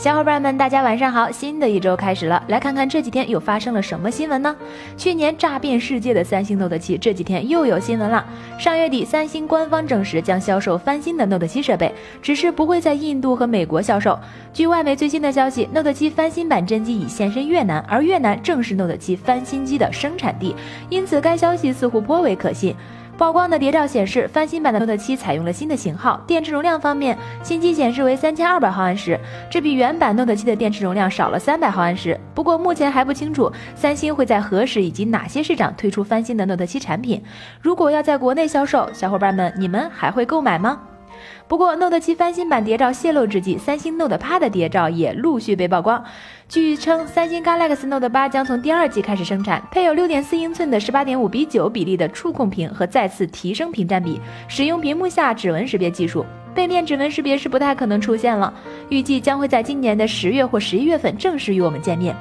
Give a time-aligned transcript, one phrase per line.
[0.00, 1.30] 小伙伴们，大家晚上好！
[1.30, 4.56] 新的一周开始了，来看看这几天又发生了什么新闻呢？
[4.96, 8.24] 去年炸遍世界的三星 Note 7，这几天又有新闻了。
[8.58, 14.18] 上月底，三星官方证实将销售翻新的 Note 7设备，只是不会在印度和美国销售。
[14.54, 20.56] 据外媒最新的消息，Note 7翻新版真机已现身越南，而越南正是 Note 7翻新机的生产地，
[20.88, 22.74] 因此该消息似乎颇为可信。
[23.20, 26.18] 曝光的谍照显示，翻新版的 Note 7采用了新的型号。
[26.26, 29.20] 电池容量方面，新机显示为三千二百毫安时，
[29.50, 32.18] 这比原版 Note 7的电池容量少了三百毫安时。
[32.34, 37.22] 不过目前还不清楚三星会在何时以及哪些市场推出翻新的 Note 7产品。
[37.60, 40.80] 如果要在国内销售，小伙伴们你们还会购买吗？
[41.48, 46.04] 不过，Note 7翻新版谍照泄露之际，三星 Note 8的谍照也陆续被曝光。
[46.48, 56.24] 据称，三星 Galaxy Note 8将从第二季开始生产，配有6.4英寸的18.5比9比例的触控屏和再次提升屏占比，使用屏幕下指纹识别技术。
[56.52, 58.52] 背面指纹识别是不太可能出现了，
[58.88, 62.14] 预计将会在今年的十月或十一月份正式与我们见面。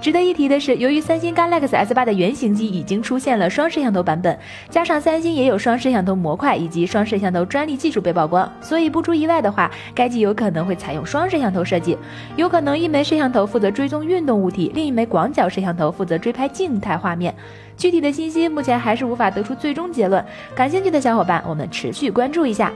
[0.00, 11.96] 值得一提的是，由于三星 Galaxy S8 的原型机已经出现了双摄像头版本，加上三星也有双摄像头模块以及双摄像头专利技术被曝光，所以不出意外的话，该机有可能会采用双摄像头设计，
[12.36, 17.34] 有可能一枚摄像头负责追踪运动物体，另一枚广角摄像头负责追拍静态画面。
[17.76, 22.72] 具体的信息目前还是无法得出最终结论，感兴趣的小伙伴，我们持续关注一下。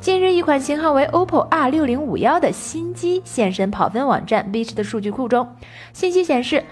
[0.00, 5.48] 近日，一款型号为 OPPO R 六零五幺的新机现身跑分网站 Beach 的数据库中。
[5.92, 6.62] 信息显示，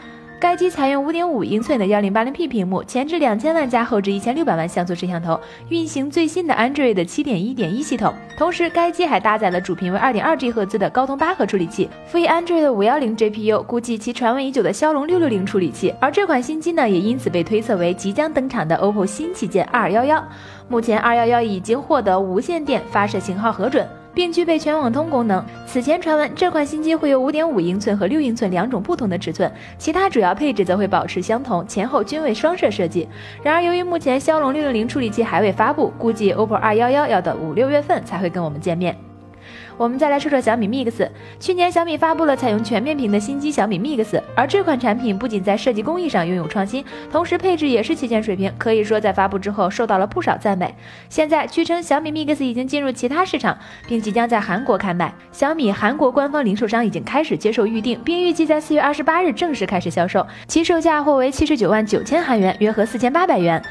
[0.42, 8.12] 该机采用五点五英寸的幺零八零 P 屏幕，前置两千万加后置一千六百万像素摄像头，运行最新的 Android 七点一点一系统。
[8.36, 15.94] 同时，该机还搭载了主频为二点二 G 赫兹的高通八核处理器，辅以 Android 五幺零 GPU，估计其传闻已久的骁龙六六零处理器。
[16.00, 20.26] 而这款新机呢，也因此被推测为即将登场的 OPPO 新旗舰二幺幺。
[20.68, 25.44] 目前，二幺幺已经获得无线电发射型号核准，并具备全网通功能。
[25.66, 33.08] 此前传闻，这款新机会有五点五英寸和六英寸两种不同的尺寸，其他主要配置则会保持相同，前后均为双摄设计。
[33.42, 39.11] 然而，由于目前骁龙六六零处理器还未发布，估计 OPPO 二幺幺要等五六月份才会跟我们见面。
[39.76, 41.08] 我们再来说说小米 Mix。
[41.40, 50.74] 去年小米发布了采用全面屏的新机小米 Mix，而这款产品不仅在设计工艺上拥有创新，同时配置也是旗舰水平，可以说在发布之后受到了不少赞美。
[51.08, 53.58] 现在据称小米 Mix 已经进入其他市场，
[53.88, 55.12] 并即将在韩国开卖。
[55.32, 63.62] 小米韩国官方零售商已经开始接受预定，并预计在四月二十八日正式开始销售，其售价或为七十九万九千韩元，约合四千八百元。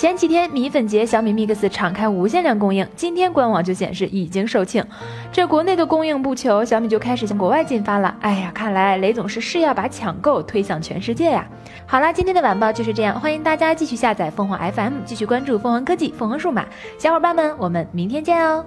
[0.00, 4.82] 前几天米粉节，小米 Mix 敞开无限量供应，今天官网就显示已经售罄。
[5.30, 8.16] 这国内的供应不求，小米就开始向国外进发了。
[8.22, 11.46] 哎呀，看来雷总是誓要把抢购推向全世界呀！
[11.84, 16.64] 好啦，今天的晚报就是这样，欢迎大家继续下载凤凰 FM，继续关注凤凰科技、凤凰数码。
[16.96, 18.64] 小伙伴们，我们明天见哦！